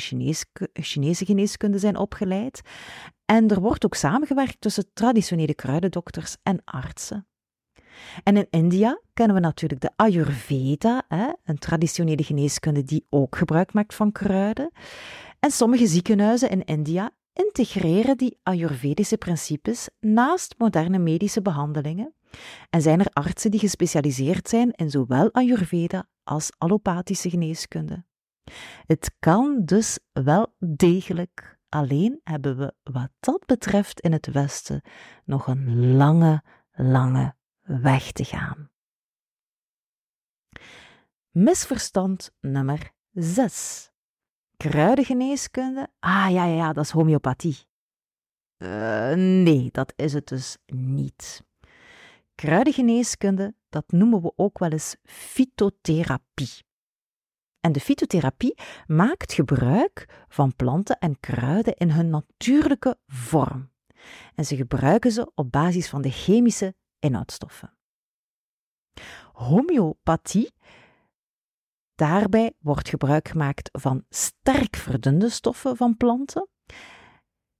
Chinese 0.73 1.25
geneeskunde 1.25 1.77
zijn 1.79 1.97
opgeleid. 1.97 2.61
En 3.25 3.49
er 3.49 3.61
wordt 3.61 3.85
ook 3.85 3.95
samengewerkt 3.95 4.61
tussen 4.61 4.93
traditionele 4.93 5.55
kruidendokters 5.55 6.35
en 6.43 6.61
artsen. 6.63 7.27
En 8.23 8.37
in 8.37 8.47
India 8.49 8.99
kennen 9.13 9.35
we 9.35 9.41
natuurlijk 9.41 9.81
de 9.81 9.91
Ayurveda, 9.95 11.03
een 11.43 11.57
traditionele 11.59 12.23
geneeskunde 12.23 12.83
die 12.83 13.05
ook 13.09 13.35
gebruik 13.35 13.73
maakt 13.73 13.95
van 13.95 14.11
kruiden. 14.11 14.71
En 15.39 15.51
sommige 15.51 15.87
ziekenhuizen 15.87 16.49
in 16.49 16.63
India 16.63 17.11
integreren 17.33 18.17
die 18.17 18.39
Ayurvedische 18.43 19.17
principes 19.17 19.89
naast 19.99 20.55
moderne 20.57 20.99
medische 20.99 21.41
behandelingen. 21.41 22.13
En 22.69 22.81
zijn 22.81 22.99
er 22.99 23.09
artsen 23.13 23.51
die 23.51 23.59
gespecialiseerd 23.59 24.49
zijn 24.49 24.71
in 24.71 24.89
zowel 24.89 25.31
Ayurveda 25.31 26.07
als 26.23 26.51
allopathische 26.57 27.29
geneeskunde. 27.29 28.03
Het 28.85 29.15
kan 29.19 29.61
dus 29.65 29.99
wel 30.11 30.55
degelijk, 30.59 31.59
alleen 31.69 32.19
hebben 32.23 32.57
we 32.57 32.73
wat 32.83 33.09
dat 33.19 33.45
betreft 33.45 33.99
in 33.99 34.11
het 34.11 34.31
Westen 34.31 34.81
nog 35.25 35.47
een 35.47 35.95
lange, 35.95 36.43
lange 36.71 37.35
weg 37.63 38.11
te 38.11 38.23
gaan. 38.23 38.69
Misverstand 41.31 42.31
nummer 42.41 42.91
6. 43.11 43.91
Kruidengeneeskunde? 44.57 45.87
Ah 45.99 46.31
ja, 46.31 46.45
ja, 46.45 46.55
ja, 46.55 46.73
dat 46.73 46.83
is 46.83 46.91
homeopathie. 46.91 47.57
Uh, 48.57 49.13
nee, 49.13 49.69
dat 49.71 49.93
is 49.95 50.13
het 50.13 50.27
dus 50.27 50.57
niet. 50.65 51.43
Kruidengeneeskunde, 52.35 53.55
dat 53.69 53.91
noemen 53.91 54.21
we 54.21 54.33
ook 54.35 54.59
wel 54.59 54.69
eens 54.69 54.95
fytotherapie. 55.03 56.63
En 57.59 57.71
de 57.71 57.79
fytotherapie 57.79 58.57
maakt 58.87 59.33
gebruik 59.33 60.25
van 60.27 60.55
planten 60.55 60.97
en 60.99 61.19
kruiden 61.19 61.75
in 61.75 61.91
hun 61.91 62.09
natuurlijke 62.09 62.97
vorm. 63.07 63.71
En 64.35 64.45
ze 64.45 64.55
gebruiken 64.55 65.11
ze 65.11 65.31
op 65.35 65.51
basis 65.51 65.89
van 65.89 66.01
de 66.01 66.11
chemische 66.11 66.75
inhoudstoffen. 67.03 67.73
Homeopathie, 69.33 70.51
daarbij 71.95 72.53
wordt 72.59 72.89
gebruik 72.89 73.27
gemaakt 73.27 73.69
van 73.71 74.03
sterk 74.09 74.75
verdunde 74.75 75.29
stoffen 75.29 75.77
van 75.77 75.97
planten. 75.97 76.47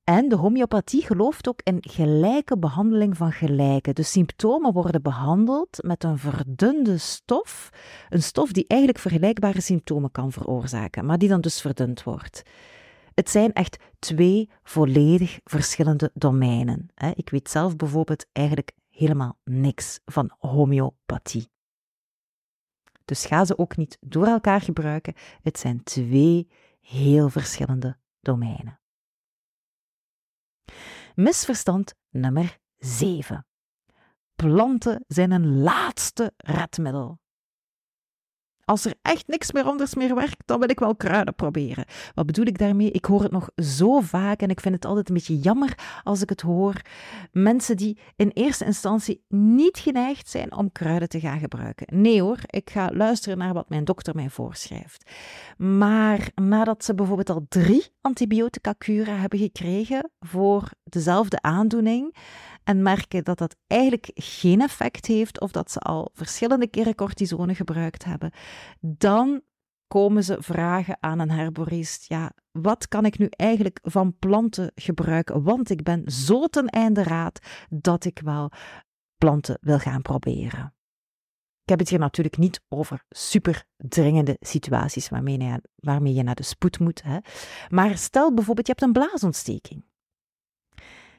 En 0.03 0.29
de 0.29 0.35
homeopathie 0.35 1.05
gelooft 1.05 1.47
ook 1.47 1.61
in 1.63 1.77
gelijke 1.79 2.57
behandeling 2.57 3.17
van 3.17 3.31
gelijke. 3.31 3.93
De 3.93 4.03
symptomen 4.03 4.73
worden 4.73 5.01
behandeld 5.01 5.77
met 5.81 6.03
een 6.03 6.17
verdunde 6.17 6.97
stof, 6.97 7.69
een 8.09 8.23
stof 8.23 8.51
die 8.51 8.65
eigenlijk 8.67 8.99
vergelijkbare 8.99 9.61
symptomen 9.61 10.11
kan 10.11 10.31
veroorzaken, 10.31 11.05
maar 11.05 11.17
die 11.17 11.29
dan 11.29 11.41
dus 11.41 11.61
verdund 11.61 12.03
wordt. 12.03 12.43
Het 13.13 13.29
zijn 13.29 13.53
echt 13.53 13.83
twee 13.99 14.49
volledig 14.63 15.39
verschillende 15.43 16.11
domeinen. 16.13 16.89
Ik 17.15 17.29
weet 17.29 17.49
zelf 17.49 17.75
bijvoorbeeld 17.75 18.25
eigenlijk 18.31 18.71
helemaal 18.93 19.39
niks 19.43 19.99
van 20.05 20.35
homeopathie. 20.37 21.51
Dus 23.05 23.25
ga 23.25 23.45
ze 23.45 23.57
ook 23.57 23.77
niet 23.77 23.97
door 24.01 24.25
elkaar 24.27 24.61
gebruiken. 24.61 25.13
Het 25.41 25.59
zijn 25.59 25.83
twee 25.83 26.47
heel 26.79 27.29
verschillende 27.29 27.97
domeinen. 28.19 28.79
Misverstand 31.15 31.95
nummer 32.09 32.59
7. 32.77 33.47
Planten 34.35 35.03
zijn 35.07 35.31
een 35.31 35.61
laatste 35.61 36.33
redmiddel. 36.37 37.19
Als 38.65 38.85
er 38.85 38.93
echt 39.01 39.27
niks 39.27 39.51
meer 39.51 39.63
anders 39.63 39.95
meer 39.95 40.15
werkt, 40.15 40.41
dan 40.45 40.59
wil 40.59 40.69
ik 40.69 40.79
wel 40.79 40.95
kruiden 40.95 41.35
proberen. 41.35 41.85
Wat 42.13 42.25
bedoel 42.25 42.45
ik 42.45 42.57
daarmee? 42.57 42.91
Ik 42.91 43.05
hoor 43.05 43.21
het 43.23 43.31
nog 43.31 43.49
zo 43.55 43.99
vaak 43.99 44.41
en 44.41 44.49
ik 44.49 44.59
vind 44.59 44.75
het 44.75 44.85
altijd 44.85 45.09
een 45.09 45.15
beetje 45.15 45.39
jammer 45.39 45.77
als 46.03 46.21
ik 46.21 46.29
het 46.29 46.41
hoor. 46.41 46.81
Mensen 47.31 47.77
die 47.77 47.99
in 48.15 48.31
eerste 48.33 48.65
instantie 48.65 49.23
niet 49.27 49.77
geneigd 49.77 50.29
zijn 50.29 50.55
om 50.55 50.71
kruiden 50.71 51.09
te 51.09 51.19
gaan 51.19 51.39
gebruiken. 51.39 52.01
Nee 52.01 52.21
hoor, 52.21 52.37
ik 52.45 52.69
ga 52.69 52.89
luisteren 52.93 53.37
naar 53.37 53.53
wat 53.53 53.69
mijn 53.69 53.85
dokter 53.85 54.15
mij 54.15 54.29
voorschrijft. 54.29 55.11
Maar 55.57 56.29
nadat 56.35 56.83
ze 56.83 56.95
bijvoorbeeld 56.95 57.29
al 57.29 57.45
drie 57.49 57.87
antibiotica-kuren 58.01 59.19
hebben 59.19 59.39
gekregen 59.39 60.11
voor 60.19 60.69
dezelfde 60.83 61.41
aandoening, 61.41 62.15
en 62.63 62.81
merken 62.81 63.23
dat 63.23 63.37
dat 63.37 63.55
eigenlijk 63.67 64.11
geen 64.13 64.61
effect 64.61 65.05
heeft 65.05 65.39
of 65.41 65.51
dat 65.51 65.71
ze 65.71 65.79
al 65.79 66.09
verschillende 66.13 66.67
keren 66.67 66.95
cortisone 66.95 67.55
gebruikt 67.55 68.03
hebben, 68.03 68.31
dan 68.79 69.41
komen 69.87 70.23
ze 70.23 70.37
vragen 70.39 70.97
aan 70.99 71.19
een 71.19 71.31
herborist. 71.31 72.05
Ja, 72.07 72.31
wat 72.51 72.87
kan 72.87 73.05
ik 73.05 73.17
nu 73.17 73.27
eigenlijk 73.29 73.79
van 73.81 74.17
planten 74.19 74.71
gebruiken? 74.75 75.43
Want 75.43 75.69
ik 75.69 75.83
ben 75.83 76.11
zo 76.11 76.47
ten 76.47 76.67
einde 76.67 77.03
raad 77.03 77.39
dat 77.69 78.05
ik 78.05 78.19
wel 78.23 78.51
planten 79.17 79.57
wil 79.61 79.79
gaan 79.79 80.01
proberen. 80.01 80.73
Ik 81.63 81.69
heb 81.69 81.79
het 81.79 81.89
hier 81.89 81.99
natuurlijk 81.99 82.37
niet 82.37 82.61
over 82.69 83.05
super 83.09 83.65
dringende 83.77 84.37
situaties 84.39 85.09
waarmee 85.09 85.39
je, 85.41 85.61
waarmee 85.75 86.13
je 86.13 86.23
naar 86.23 86.35
de 86.35 86.43
spoed 86.43 86.79
moet. 86.79 87.03
Hè. 87.03 87.17
Maar 87.69 87.97
stel 87.97 88.33
bijvoorbeeld, 88.33 88.67
je 88.67 88.73
hebt 88.77 88.85
een 88.85 89.03
blaasontsteking. 89.03 89.85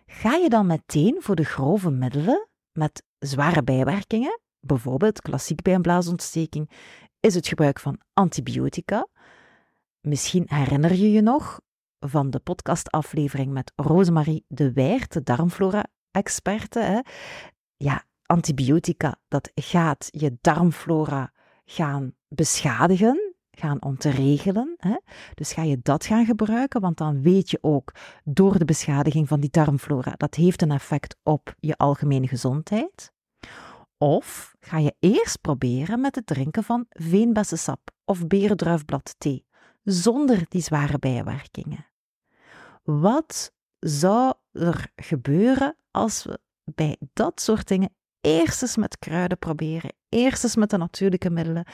Ga 0.06 0.34
je 0.34 0.49
dan 0.49 0.66
meteen 0.66 1.16
voor 1.18 1.37
de 1.37 1.44
grove 1.44 1.90
middelen 1.90 2.49
met 2.73 3.02
zware 3.18 3.62
bijwerkingen, 3.62 4.40
bijvoorbeeld 4.61 5.20
klassiek 5.20 5.62
bij 5.62 5.75
een 5.75 5.82
blaasontsteking, 5.82 6.70
is 7.20 7.34
het 7.34 7.49
gebruik 7.49 7.80
van 7.80 8.00
antibiotica. 8.12 9.06
Misschien 10.00 10.44
herinner 10.46 10.92
je 10.92 11.11
je 11.11 11.20
nog 11.20 11.61
van 11.99 12.30
de 12.30 12.38
podcastaflevering 12.38 13.52
met 13.52 13.73
Rosemarie 13.76 14.44
de 14.49 14.73
Weert, 14.73 15.12
de 15.12 15.23
darmflora-experte. 15.23 17.04
Ja, 17.76 18.04
antibiotica, 18.26 19.16
dat 19.28 19.50
gaat 19.54 20.08
je 20.11 20.38
darmflora 20.40 21.32
gaan 21.64 22.14
beschadigen 22.28 23.24
gaan 23.54 23.82
ontregelen. 23.82 24.75
Hè? 24.76 24.96
Dus 25.34 25.52
ga 25.52 25.62
je 25.62 25.78
dat 25.82 26.06
gaan 26.06 26.25
gebruiken, 26.25 26.80
want 26.80 26.96
dan 26.96 27.23
weet 27.23 27.50
je 27.50 27.58
ook 27.61 27.92
door 28.25 28.58
de 28.58 28.64
beschadiging 28.64 29.28
van 29.28 29.40
die 29.40 29.50
darmflora, 29.50 30.12
dat 30.16 30.34
heeft 30.34 30.62
een 30.62 30.70
effect 30.70 31.16
op 31.23 31.54
je 31.58 31.76
algemene 31.76 32.28
gezondheid. 32.28 33.12
Of 33.99 34.54
ga 34.61 34.78
je 34.78 34.94
eerst 34.99 35.40
proberen 35.40 36.00
met 36.00 36.14
het 36.14 36.26
drinken 36.26 36.64
van 36.64 36.87
veenbessensap 36.88 37.90
of 38.04 38.26
berendruifbladthee, 38.26 39.46
zonder 39.82 40.44
die 40.49 40.62
zware 40.62 40.99
bijwerkingen. 40.99 41.87
Wat 42.82 43.52
zou 43.78 44.34
er 44.52 44.90
gebeuren 44.96 45.76
als 45.90 46.25
we 46.25 46.38
bij 46.64 46.96
dat 47.12 47.40
soort 47.40 47.68
dingen 47.68 47.94
eerst 48.25 48.62
eens 48.62 48.76
met 48.76 48.99
kruiden 48.99 49.38
proberen, 49.38 49.95
eerst 50.09 50.45
eens 50.45 50.57
met 50.57 50.71
de 50.71 50.76
natuurlijke 50.76 51.31
middelen 51.31 51.66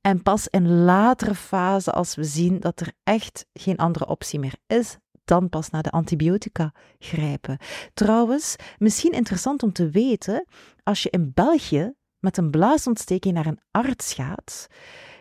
en 0.00 0.22
pas 0.22 0.48
in 0.48 0.84
latere 0.84 1.34
fase, 1.34 1.92
als 1.92 2.14
we 2.14 2.24
zien 2.24 2.60
dat 2.60 2.80
er 2.80 2.92
echt 3.02 3.46
geen 3.52 3.76
andere 3.76 4.06
optie 4.06 4.38
meer 4.38 4.56
is, 4.66 4.96
dan 5.24 5.48
pas 5.48 5.70
naar 5.70 5.82
de 5.82 5.90
antibiotica 5.90 6.72
grijpen. 6.98 7.58
Trouwens, 7.94 8.56
misschien 8.78 9.12
interessant 9.12 9.62
om 9.62 9.72
te 9.72 9.90
weten, 9.90 10.46
als 10.82 11.02
je 11.02 11.10
in 11.10 11.30
België 11.34 11.92
met 12.18 12.36
een 12.36 12.50
blaasontsteking 12.50 13.34
naar 13.34 13.46
een 13.46 13.60
arts 13.70 14.14
gaat, 14.14 14.66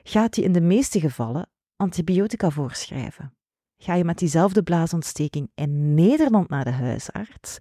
gaat 0.04 0.36
hij 0.36 0.44
in 0.44 0.52
de 0.52 0.62
meeste 0.62 1.00
gevallen 1.00 1.50
antibiotica 1.76 2.50
voorschrijven. 2.50 3.38
Ga 3.78 3.94
je 3.94 4.04
met 4.04 4.18
diezelfde 4.18 4.64
blaasontsteking 4.64 5.52
in 5.56 5.94
Nederland 5.94 6.50
naar 6.50 6.64
de 6.64 6.72
huisarts, 6.72 7.58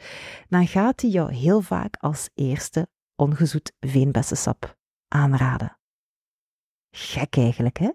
dan 0.49 0.67
gaat 0.67 1.00
hij 1.00 1.11
jou 1.11 1.35
heel 1.35 1.61
vaak 1.61 1.97
als 1.97 2.29
eerste 2.35 2.88
ongezoet 3.16 3.73
veenbessensap 3.81 4.76
aanraden. 5.09 5.78
Gek 6.90 7.37
eigenlijk, 7.37 7.78
hè? 7.78 7.90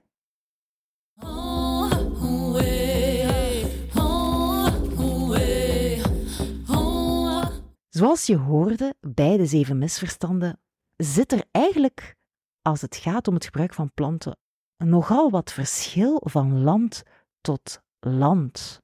Zoals 7.90 8.26
je 8.26 8.38
hoorde 8.38 8.96
bij 9.00 9.38
de 9.38 9.46
zeven 9.46 9.78
misverstanden, 9.78 10.60
zit 10.96 11.32
er 11.32 11.46
eigenlijk, 11.52 12.16
als 12.62 12.82
het 12.82 12.96
gaat 12.96 13.28
om 13.28 13.34
het 13.34 13.46
gebruik 13.46 13.74
van 13.74 13.94
planten, 13.94 14.38
nogal 14.78 15.30
wat 15.30 15.52
verschil 15.52 16.22
van 16.26 16.62
land 16.64 17.04
tot 17.42 17.82
land. 18.00 18.82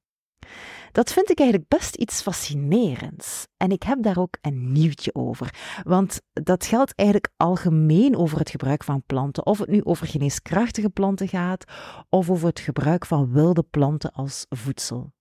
Dat 0.92 1.14
vind 1.14 1.30
ik 1.30 1.40
eigenlijk 1.40 1.70
best 1.70 1.96
iets 1.96 2.22
fascinerends. 2.22 3.48
En 3.58 3.70
ik 3.70 3.84
heb 3.84 4.04
daar 4.04 4.18
ook 4.18 4.38
een 4.42 4.72
nieuwtje 4.72 5.16
over. 5.16 5.56
Want 5.84 6.22
dat 6.34 6.66
geldt 6.66 6.96
eigenlijk 6.96 7.34
algemeen 7.38 8.18
over 8.18 8.40
het 8.40 8.50
gebruik 8.50 8.84
van 8.84 9.04
planten. 9.06 9.46
Of 9.46 9.60
het 9.60 9.70
nu 9.70 9.84
over 9.84 10.08
geneeskrachtige 10.08 10.90
planten 10.90 11.28
gaat, 11.28 11.64
of 12.10 12.30
over 12.30 12.48
het 12.48 12.60
gebruik 12.60 13.06
van 13.06 13.32
wilde 13.32 13.64
planten 13.64 14.12
als 14.12 14.46
voedsel. 14.50 15.14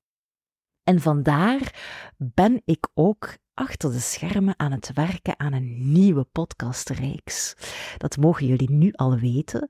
En 0.84 1.00
vandaar 1.00 1.82
ben 2.16 2.62
ik 2.64 2.88
ook 2.94 3.36
achter 3.54 3.92
de 3.92 4.00
schermen 4.00 4.54
aan 4.58 4.72
het 4.72 4.92
werken 4.94 5.38
aan 5.38 5.52
een 5.52 5.92
nieuwe 5.92 6.24
podcastreeks. 6.24 7.54
Dat 7.96 8.16
mogen 8.16 8.46
jullie 8.46 8.70
nu 8.70 8.92
al 8.92 9.18
weten. 9.18 9.66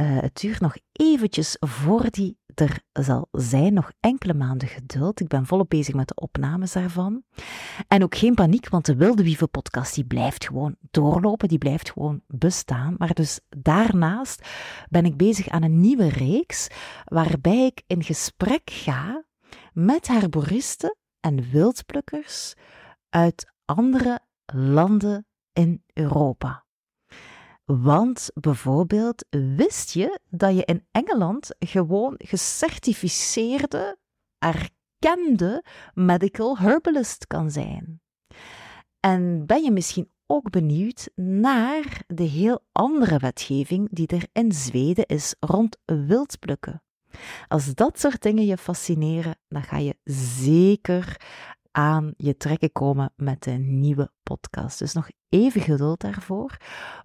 Uh, 0.00 0.20
het 0.20 0.40
duurt 0.40 0.60
nog 0.60 0.76
eventjes 0.92 1.56
voor 1.60 2.10
die 2.10 2.38
er 2.60 2.80
zal 2.92 3.28
zijn. 3.32 3.72
Nog 3.74 3.92
enkele 4.00 4.34
maanden 4.34 4.68
geduld. 4.68 5.20
Ik 5.20 5.28
ben 5.28 5.46
volop 5.46 5.68
bezig 5.68 5.94
met 5.94 6.08
de 6.08 6.14
opnames 6.14 6.72
daarvan. 6.72 7.22
En 7.88 8.02
ook 8.02 8.14
geen 8.14 8.34
paniek, 8.34 8.68
want 8.68 8.86
de 8.86 8.96
Wilde 8.96 9.22
Wieven 9.22 9.50
podcast 9.50 9.94
die 9.94 10.04
blijft 10.04 10.46
gewoon 10.46 10.76
doorlopen. 10.90 11.48
Die 11.48 11.58
blijft 11.58 11.90
gewoon 11.90 12.22
bestaan. 12.26 12.94
Maar 12.98 13.14
dus 13.14 13.40
daarnaast 13.48 14.48
ben 14.88 15.04
ik 15.04 15.16
bezig 15.16 15.48
aan 15.48 15.62
een 15.62 15.80
nieuwe 15.80 16.08
reeks 16.08 16.68
waarbij 17.04 17.66
ik 17.66 17.82
in 17.86 18.02
gesprek 18.02 18.70
ga 18.70 19.24
met 19.72 20.08
herboristen 20.08 20.96
en 21.20 21.50
wildplukkers 21.50 22.54
uit 23.08 23.52
andere 23.64 24.20
landen 24.52 25.26
in 25.52 25.84
Europa. 25.92 26.64
Want 27.78 28.30
bijvoorbeeld, 28.34 29.24
wist 29.30 29.92
je 29.92 30.20
dat 30.28 30.54
je 30.56 30.64
in 30.64 30.86
Engeland 30.90 31.54
gewoon 31.58 32.14
gecertificeerde, 32.18 33.98
erkende 34.38 35.64
medical 35.94 36.58
herbalist 36.58 37.26
kan 37.26 37.50
zijn? 37.50 38.00
En 39.00 39.46
ben 39.46 39.62
je 39.62 39.70
misschien 39.70 40.10
ook 40.26 40.50
benieuwd 40.50 41.10
naar 41.14 42.02
de 42.06 42.22
heel 42.22 42.64
andere 42.72 43.18
wetgeving 43.18 43.88
die 43.90 44.06
er 44.06 44.28
in 44.32 44.52
Zweden 44.52 45.06
is 45.06 45.34
rond 45.40 45.76
wildplukken? 45.84 46.82
Als 47.48 47.74
dat 47.74 48.00
soort 48.00 48.22
dingen 48.22 48.46
je 48.46 48.56
fascineren, 48.56 49.38
dan 49.48 49.62
ga 49.62 49.76
je 49.76 49.96
zeker 50.04 51.16
aan 51.70 52.14
je 52.16 52.36
trekken 52.36 52.72
komen 52.72 53.12
met 53.16 53.46
een 53.46 53.80
nieuwe 53.80 54.10
podcast. 54.22 54.78
Dus 54.78 54.92
nog 54.92 55.08
even 55.28 55.60
geduld 55.60 56.00
daarvoor. 56.00 56.56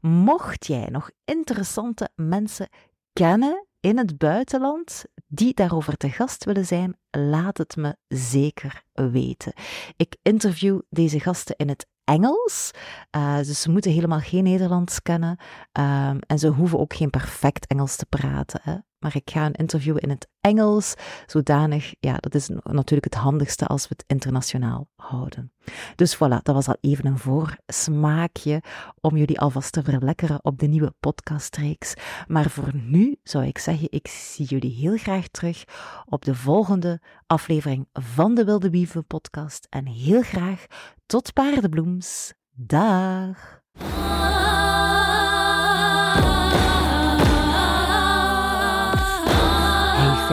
Mocht 0.02 0.68
jij 0.68 0.88
nog 0.92 1.10
interessante 1.26 2.10
mensen 2.16 2.70
kennen 3.14 3.66
in 3.80 3.98
het 3.98 4.18
buitenland 4.18 5.06
die 5.28 5.54
daarover 5.54 5.98
te 5.98 6.10
gast 6.10 6.44
willen 6.46 6.66
zijn, 6.66 6.98
laat 7.12 7.58
het 7.58 7.76
me 7.76 7.96
zeker 8.08 8.84
weten. 8.94 9.54
Ik 9.98 10.16
interview 10.22 10.80
deze 10.90 11.20
gasten 11.20 11.56
in 11.56 11.70
het 11.70 11.88
Engels. 12.04 12.72
Uh, 13.18 13.38
dus 13.38 13.62
ze 13.62 13.72
moeten 13.72 13.92
helemaal 13.92 14.20
geen 14.20 14.44
Nederlands 14.44 15.02
kennen. 15.02 15.38
Um, 15.72 16.20
en 16.20 16.40
ze 16.40 16.48
hoeven 16.48 16.80
ook 16.80 16.94
geen 16.94 17.10
perfect 17.10 17.68
Engels 17.68 17.96
te 17.96 18.06
praten. 18.06 18.60
Hè 18.64 18.76
maar 19.06 19.16
ik 19.16 19.30
ga 19.30 19.46
een 19.46 19.54
interview 19.54 19.98
in 20.00 20.10
het 20.10 20.28
Engels, 20.42 20.94
zodanig, 21.26 21.94
ja, 22.00 22.18
dat 22.18 22.36
is 22.36 22.50
natuurlijk 22.64 23.14
het 23.14 23.22
handigste 23.22 23.66
als 23.66 23.82
we 23.82 23.94
het 23.98 24.04
internationaal 24.08 24.88
houden. 24.96 25.52
Dus 25.96 26.16
voilà, 26.16 26.42
dat 26.44 26.56
was 26.56 26.68
al 26.68 26.78
even 26.82 27.06
een 27.06 27.18
voorsmaakje 27.18 28.62
om 29.02 29.18
jullie 29.18 29.40
alvast 29.40 29.72
te 29.72 29.84
verlekkeren 29.84 30.44
op 30.44 30.60
de 30.60 30.66
nieuwe 30.68 30.94
podcastreeks. 31.00 31.94
Maar 32.28 32.50
voor 32.50 32.70
nu 32.74 33.18
zou 33.24 33.46
ik 33.46 33.58
zeggen, 33.58 33.88
ik 33.92 34.08
zie 34.08 34.46
jullie 34.46 34.76
heel 34.76 34.98
graag 34.98 35.28
terug 35.28 35.64
op 36.06 36.26
de 36.26 36.36
volgende 36.36 37.02
aflevering 37.28 37.88
van 37.94 38.36
de 38.36 38.44
Wilde 38.46 38.70
Wieven 38.70 39.06
podcast. 39.06 39.68
En 39.70 39.86
heel 39.88 40.22
graag 40.22 40.66
tot 41.06 41.34
paardenbloems. 41.34 42.34
Dag! 42.52 43.64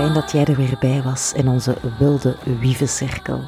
Fijn 0.02 0.14
dat 0.14 0.32
jij 0.32 0.44
er 0.44 0.56
weer 0.56 0.76
bij 0.80 1.02
was 1.02 1.32
in 1.32 1.48
onze 1.48 1.76
wilde 1.98 2.36
wievencirkel. 2.60 3.40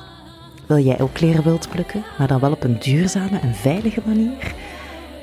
Wil 0.66 0.78
jij 0.78 1.00
ook 1.00 1.20
leren 1.20 1.44
wild 1.44 1.68
plukken, 1.68 2.04
maar 2.18 2.26
dan 2.26 2.40
wel 2.40 2.52
op 2.52 2.64
een 2.64 2.78
duurzame 2.78 3.38
en 3.38 3.54
veilige 3.54 4.02
manier? 4.06 4.54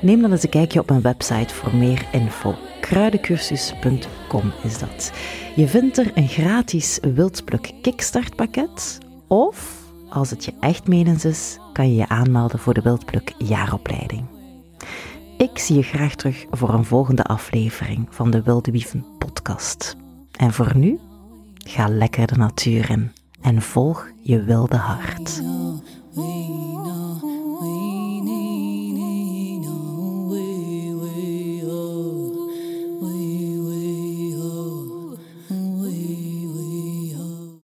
Neem 0.00 0.20
dan 0.20 0.32
eens 0.32 0.42
een 0.42 0.48
kijkje 0.48 0.80
op 0.80 0.88
mijn 0.88 1.00
website 1.00 1.54
voor 1.54 1.74
meer 1.74 2.06
info. 2.12 2.54
Kruidencursus.com 2.80 4.52
is 4.62 4.78
dat. 4.78 5.12
Je 5.56 5.68
vindt 5.68 5.98
er 5.98 6.10
een 6.14 6.28
gratis 6.28 6.98
wildpluk 7.14 7.72
kickstartpakket 7.82 8.98
of, 9.26 9.82
als 10.08 10.30
het 10.30 10.44
je 10.44 10.52
echt 10.60 10.88
menens 10.88 11.24
is, 11.24 11.58
kan 11.72 11.88
je 11.88 11.94
je 11.94 12.08
aanmelden 12.08 12.58
voor 12.58 12.74
de 12.74 12.82
wildpluk 12.82 13.34
jaaropleiding. 13.38 14.24
Ik 15.38 15.58
zie 15.58 15.76
je 15.76 15.82
graag 15.82 16.14
terug 16.14 16.46
voor 16.50 16.74
een 16.74 16.84
volgende 16.84 17.24
aflevering 17.24 18.06
van 18.10 18.30
de 18.30 18.42
Wilde 18.42 18.70
Wieven 18.70 19.06
podcast. 19.18 19.96
En 20.32 20.52
voor 20.52 20.76
nu, 20.76 20.98
Ga 21.64 21.88
lekker 21.88 22.26
de 22.26 22.36
natuur 22.36 22.90
in 22.90 23.12
en 23.40 23.62
volg 23.62 24.10
je 24.22 24.42
wilde 24.42 24.76
hart. 24.76 25.42